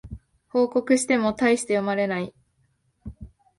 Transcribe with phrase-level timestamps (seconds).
[0.47, 2.33] 報告してもたいして読まれない